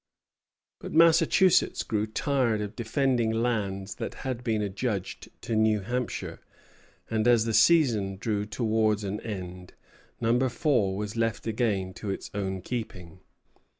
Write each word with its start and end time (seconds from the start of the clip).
]But 0.81 0.93
Massachusetts 0.93 1.83
grew 1.83 2.07
tired 2.07 2.59
of 2.59 2.75
defending 2.75 3.29
lands 3.29 3.93
that 4.01 4.15
had 4.25 4.43
been 4.43 4.63
adjudged 4.63 5.29
to 5.43 5.55
New 5.55 5.81
Hampshire, 5.81 6.39
and 7.11 7.27
as 7.27 7.45
the 7.45 7.53
season 7.53 8.17
drew 8.17 8.47
towards 8.47 9.03
an 9.03 9.19
end, 9.21 9.75
Number 10.19 10.49
Four 10.49 10.97
was 10.97 11.15
left 11.15 11.45
again 11.45 11.93
to 11.93 12.09
its 12.09 12.31
own 12.33 12.63
keeping. 12.63 13.19